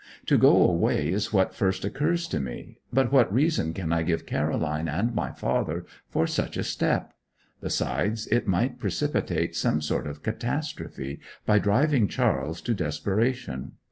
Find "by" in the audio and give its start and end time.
11.45-11.59